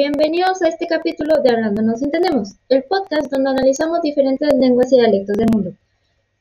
bienvenidos 0.00 0.62
a 0.62 0.68
este 0.68 0.86
capítulo 0.86 1.42
de 1.42 1.50
Hablando 1.50 1.82
Nos 1.82 2.00
Entendemos, 2.00 2.54
el 2.70 2.84
podcast 2.84 3.30
donde 3.30 3.50
analizamos 3.50 4.00
diferentes 4.00 4.48
lenguas 4.54 4.90
y 4.90 4.96
dialectos 4.96 5.36
del 5.36 5.48
mundo. 5.52 5.74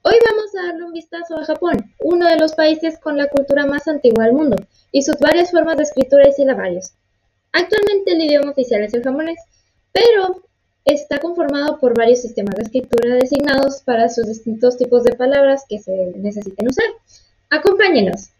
Hoy 0.00 0.14
vamos 0.26 0.56
a 0.56 0.68
darle 0.68 0.84
un 0.84 0.94
vistazo 0.94 1.36
a 1.36 1.44
Japón, 1.44 1.92
uno 2.00 2.28
de 2.28 2.38
los 2.38 2.54
países 2.54 2.98
con 2.98 3.18
la 3.18 3.26
cultura 3.26 3.66
más 3.66 3.86
antigua 3.88 4.24
del 4.24 4.32
mundo, 4.32 4.56
y 4.90 5.02
sus 5.02 5.18
varias 5.18 5.50
formas 5.50 5.76
de 5.76 5.82
escritura 5.82 6.26
y 6.30 6.32
silabarios. 6.32 6.92
Actualmente 7.52 8.12
el 8.12 8.22
idioma 8.22 8.52
oficial 8.52 8.84
es 8.84 8.94
el 8.94 9.02
japonés, 9.02 9.38
pero 9.92 10.42
está 10.86 11.18
conformado 11.18 11.78
por 11.78 11.94
varios 11.94 12.22
sistemas 12.22 12.54
de 12.54 12.62
escritura 12.62 13.16
designados 13.16 13.82
para 13.82 14.08
sus 14.08 14.28
distintos 14.28 14.78
tipos 14.78 15.04
de 15.04 15.14
palabras 15.14 15.66
que 15.68 15.78
se 15.78 16.14
necesiten 16.16 16.68
usar. 16.68 16.86
Acompáñenos. 17.50 18.30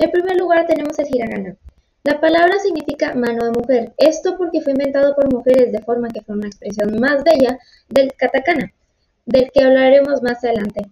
En 0.00 0.10
primer 0.10 0.38
lugar 0.38 0.66
tenemos 0.66 0.98
el 0.98 1.14
hiragana. 1.14 1.56
La 2.04 2.22
palabra 2.22 2.58
significa 2.58 3.14
mano 3.14 3.44
de 3.44 3.50
mujer, 3.50 3.92
esto 3.98 4.38
porque 4.38 4.62
fue 4.62 4.72
inventado 4.72 5.14
por 5.14 5.30
mujeres 5.30 5.72
de 5.72 5.82
forma 5.82 6.08
que 6.08 6.22
fue 6.22 6.36
una 6.36 6.46
expresión 6.46 6.98
más 6.98 7.22
bella 7.22 7.58
del 7.90 8.14
katakana, 8.14 8.72
del 9.26 9.50
que 9.52 9.62
hablaremos 9.62 10.22
más 10.22 10.42
adelante. 10.42 10.86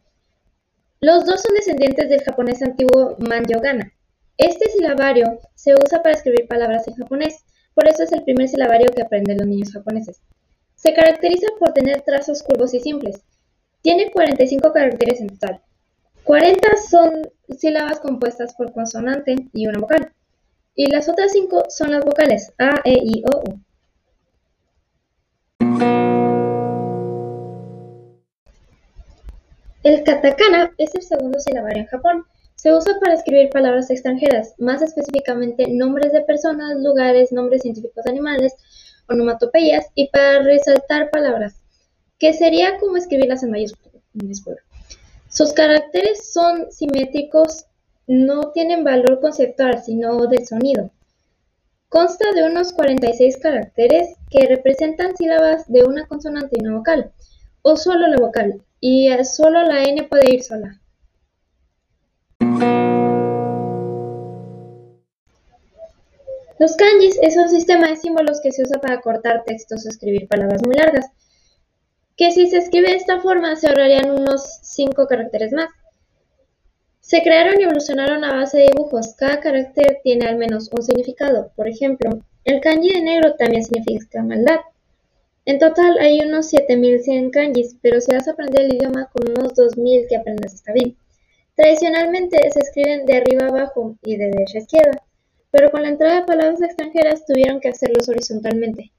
Los 1.00 1.24
dos 1.24 1.40
son 1.40 1.54
descendientes 1.54 2.10
del 2.10 2.20
japonés 2.20 2.62
antiguo 2.62 3.16
manyogana. 3.18 3.94
Este 4.36 4.68
silabario 4.72 5.38
se 5.54 5.72
usa 5.72 6.02
para 6.02 6.14
escribir 6.14 6.46
palabras 6.46 6.86
en 6.86 6.96
japonés, 6.96 7.46
por 7.72 7.88
eso 7.88 8.02
es 8.02 8.12
el 8.12 8.24
primer 8.24 8.46
silabario 8.46 8.90
que 8.94 9.00
aprenden 9.00 9.38
los 9.38 9.46
niños 9.46 9.72
japoneses. 9.72 10.20
Se 10.74 10.92
caracteriza 10.92 11.46
por 11.58 11.72
tener 11.72 12.02
trazos 12.02 12.42
curvos 12.42 12.74
y 12.74 12.80
simples. 12.80 13.22
Tiene 13.80 14.10
45 14.10 14.70
caracteres 14.70 15.22
en 15.22 15.30
total. 15.30 15.62
40 16.28 16.68
son 16.90 17.22
sílabas 17.56 18.00
compuestas 18.00 18.54
por 18.54 18.70
consonante 18.74 19.48
y 19.54 19.66
una 19.66 19.78
vocal, 19.78 20.12
y 20.74 20.90
las 20.90 21.08
otras 21.08 21.32
5 21.32 21.68
son 21.70 21.92
las 21.92 22.04
vocales 22.04 22.52
A, 22.58 22.82
E, 22.84 22.98
I, 23.02 23.24
O, 23.32 23.44
U. 23.48 23.60
El 29.82 30.04
katakana 30.04 30.70
es 30.76 30.94
el 30.94 31.00
segundo 31.00 31.40
silabario 31.40 31.84
en 31.84 31.86
Japón. 31.86 32.26
Se 32.56 32.74
usa 32.74 33.00
para 33.00 33.14
escribir 33.14 33.48
palabras 33.48 33.88
extranjeras, 33.88 34.54
más 34.58 34.82
específicamente 34.82 35.64
nombres 35.70 36.12
de 36.12 36.20
personas, 36.20 36.76
lugares, 36.76 37.32
nombres 37.32 37.62
científicos 37.62 38.04
de 38.04 38.10
animales, 38.10 38.52
onomatopeyas 39.08 39.86
y 39.94 40.10
para 40.10 40.42
resaltar 40.42 41.08
palabras, 41.08 41.62
que 42.18 42.34
sería 42.34 42.76
como 42.76 42.98
escribirlas 42.98 43.42
en 43.44 43.52
mayúscula. 43.52 44.67
Sus 45.38 45.52
caracteres 45.52 46.32
son 46.32 46.72
simétricos, 46.72 47.66
no 48.08 48.50
tienen 48.50 48.82
valor 48.82 49.20
conceptual, 49.20 49.80
sino 49.80 50.26
del 50.26 50.44
sonido. 50.44 50.90
Consta 51.88 52.32
de 52.32 52.42
unos 52.42 52.72
46 52.72 53.36
caracteres 53.36 54.16
que 54.30 54.48
representan 54.48 55.16
sílabas 55.16 55.70
de 55.70 55.84
una 55.84 56.08
consonante 56.08 56.56
y 56.58 56.66
una 56.66 56.78
vocal, 56.78 57.12
o 57.62 57.76
solo 57.76 58.08
la 58.08 58.16
vocal, 58.16 58.64
y 58.80 59.10
solo 59.22 59.62
la 59.62 59.84
n 59.84 60.02
puede 60.08 60.34
ir 60.34 60.42
sola. 60.42 60.80
Los 66.58 66.74
kanjis 66.74 67.16
es 67.22 67.36
un 67.36 67.48
sistema 67.48 67.86
de 67.86 67.96
símbolos 67.96 68.40
que 68.42 68.50
se 68.50 68.62
usa 68.62 68.80
para 68.80 69.00
cortar 69.00 69.44
textos 69.44 69.86
o 69.86 69.88
escribir 69.88 70.26
palabras 70.26 70.62
muy 70.66 70.74
largas 70.74 71.06
que 72.18 72.32
si 72.32 72.50
se 72.50 72.58
escribe 72.58 72.90
de 72.90 72.96
esta 72.96 73.20
forma 73.20 73.54
se 73.54 73.68
ahorrarían 73.68 74.10
unos 74.10 74.42
5 74.62 75.06
caracteres 75.06 75.52
más. 75.52 75.70
Se 77.00 77.22
crearon 77.22 77.60
y 77.60 77.62
evolucionaron 77.62 78.24
a 78.24 78.34
base 78.34 78.58
de 78.58 78.66
dibujos. 78.74 79.14
Cada 79.16 79.38
carácter 79.38 80.00
tiene 80.02 80.26
al 80.26 80.36
menos 80.36 80.68
un 80.76 80.82
significado. 80.82 81.52
Por 81.54 81.68
ejemplo, 81.68 82.10
el 82.44 82.60
kanji 82.60 82.92
de 82.92 83.02
negro 83.02 83.36
también 83.36 83.64
significa 83.64 84.22
maldad. 84.24 84.58
En 85.44 85.60
total 85.60 85.96
hay 86.00 86.20
unos 86.20 86.48
7100 86.48 87.30
kanjis, 87.30 87.76
pero 87.80 88.00
si 88.00 88.12
vas 88.12 88.26
a 88.26 88.32
aprender 88.32 88.62
el 88.62 88.74
idioma 88.74 89.08
con 89.12 89.30
unos 89.30 89.54
2000 89.54 90.08
que 90.08 90.16
aprendas 90.16 90.54
está 90.54 90.72
bien. 90.72 90.96
Tradicionalmente 91.54 92.38
se 92.50 92.58
escriben 92.58 93.06
de 93.06 93.16
arriba 93.16 93.46
abajo 93.46 93.96
y 94.02 94.16
de 94.16 94.26
derecha 94.26 94.58
a 94.58 94.62
izquierda, 94.62 95.02
pero 95.52 95.70
con 95.70 95.82
la 95.82 95.88
entrada 95.90 96.16
de 96.16 96.26
palabras 96.26 96.60
extranjeras 96.60 97.24
tuvieron 97.24 97.60
que 97.60 97.68
hacerlos 97.68 98.08
horizontalmente. 98.08 98.90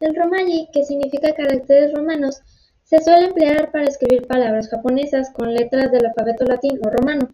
El 0.00 0.16
romaji, 0.16 0.68
que 0.72 0.84
significa 0.84 1.34
caracteres 1.34 1.92
romanos, 1.92 2.40
se 2.84 3.02
suele 3.02 3.26
emplear 3.26 3.70
para 3.70 3.84
escribir 3.84 4.26
palabras 4.26 4.68
japonesas 4.70 5.30
con 5.30 5.52
letras 5.52 5.92
del 5.92 6.06
alfabeto 6.06 6.46
latín 6.46 6.80
o 6.82 6.88
romano. 6.88 7.28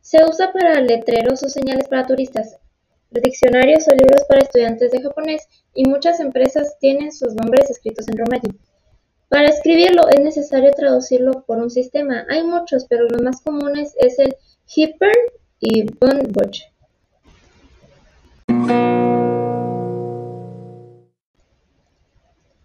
Se 0.00 0.24
usa 0.24 0.50
para 0.50 0.80
letreros 0.80 1.42
o 1.42 1.48
señales 1.50 1.88
para 1.88 2.06
turistas, 2.06 2.56
diccionarios 3.10 3.86
o 3.86 3.90
libros 3.90 4.24
para 4.28 4.40
estudiantes 4.40 4.90
de 4.92 5.02
japonés 5.02 5.46
y 5.74 5.84
muchas 5.84 6.20
empresas 6.20 6.78
tienen 6.80 7.12
sus 7.12 7.34
nombres 7.34 7.68
escritos 7.68 8.08
en 8.08 8.16
romaji. 8.16 8.48
Para 9.28 9.48
escribirlo 9.48 10.08
es 10.08 10.20
necesario 10.20 10.72
traducirlo 10.72 11.44
por 11.46 11.58
un 11.58 11.70
sistema. 11.70 12.24
Hay 12.30 12.42
muchos, 12.44 12.86
pero 12.88 13.04
los 13.08 13.20
más 13.20 13.42
comunes 13.42 13.94
es 13.98 14.18
el 14.18 14.34
Hyper 14.74 15.14
y 15.60 15.84
Bunbuch. 15.84 16.62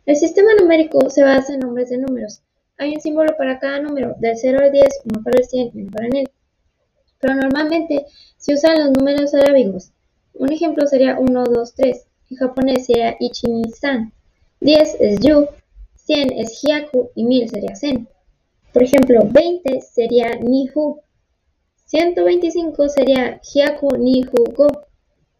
El 0.05 0.15
sistema 0.17 0.53
numérico 0.53 1.09
se 1.09 1.23
basa 1.23 1.55
en 1.55 1.61
nombres 1.61 1.89
de 1.89 1.97
números. 1.97 2.43
Hay 2.77 2.93
un 2.93 3.01
símbolo 3.01 3.35
para 3.37 3.57
cada 3.57 3.79
número, 3.79 4.15
del 4.19 4.37
0 4.37 4.59
al 4.61 4.71
10, 4.71 4.85
uno 5.05 5.23
para 5.23 5.39
el 5.39 5.45
100 5.45 5.71
y 5.73 5.81
uno 5.81 5.91
para 5.91 6.05
el 6.05 6.13
1000. 6.13 6.29
Pero 7.19 7.33
normalmente 7.33 8.05
se 8.37 8.53
usan 8.53 8.77
los 8.77 8.91
números 8.91 9.33
arábigos. 9.33 9.91
Un 10.35 10.51
ejemplo 10.51 10.85
sería 10.85 11.17
1, 11.17 11.43
2, 11.45 11.73
3. 11.73 12.05
En 12.29 12.37
japonés 12.37 12.85
sería 12.85 13.15
Ichi-ni-san. 13.19 14.13
10 14.59 14.97
es 14.99 15.19
Yu, 15.21 15.47
100 15.95 16.33
es 16.33 16.61
Hyaku 16.61 17.09
y 17.15 17.23
1000 17.23 17.49
sería 17.49 17.75
Sen. 17.75 18.07
Por 18.73 18.83
ejemplo, 18.83 19.21
20 19.27 19.81
sería 19.81 20.35
Nihu, 20.35 21.01
125 21.85 22.89
sería 22.89 23.41
Hyaku 23.41 23.97
Nihu 23.97 24.53
Go, 24.55 24.67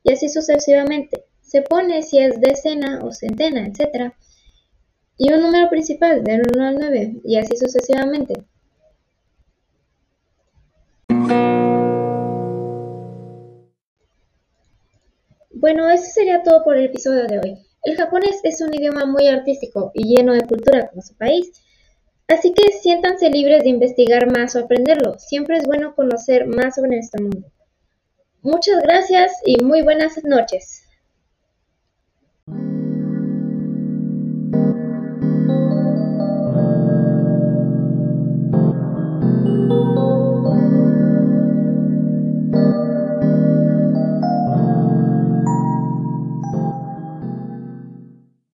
y 0.03 0.11
así 0.11 0.27
sucesivamente. 0.27 1.25
Se 1.41 1.61
pone 1.61 2.01
si 2.01 2.17
es 2.17 2.41
decena 2.41 3.01
o 3.03 3.11
centena, 3.11 3.67
etc 3.67 4.15
y 5.17 5.31
un 5.31 5.41
número 5.41 5.69
principal 5.69 6.23
del 6.23 6.43
1 6.53 6.67
al 6.67 6.75
9, 6.75 7.21
y 7.23 7.37
así 7.37 7.55
sucesivamente. 7.55 8.33
Bueno, 15.51 15.89
eso 15.89 16.05
sería 16.13 16.43
todo 16.43 16.63
por 16.63 16.77
el 16.77 16.85
episodio 16.85 17.25
de 17.27 17.39
hoy. 17.39 17.57
El 17.83 17.95
japonés 17.95 18.39
es 18.43 18.61
un 18.61 18.73
idioma 18.73 19.05
muy 19.05 19.27
artístico 19.27 19.91
y 19.93 20.15
lleno 20.15 20.33
de 20.33 20.45
cultura 20.45 20.87
como 20.87 21.01
su 21.01 21.15
país, 21.15 21.51
así 22.27 22.53
que 22.53 22.71
siéntanse 22.71 23.29
libres 23.29 23.63
de 23.63 23.69
investigar 23.69 24.29
más 24.31 24.55
o 24.55 24.59
aprenderlo. 24.59 25.17
Siempre 25.17 25.57
es 25.57 25.65
bueno 25.65 25.95
conocer 25.95 26.45
más 26.47 26.75
sobre 26.75 26.97
nuestro 26.97 27.23
mundo. 27.23 27.51
Muchas 28.41 28.81
gracias 28.83 29.31
y 29.45 29.63
muy 29.63 29.81
buenas 29.81 30.23
noches. 30.23 30.84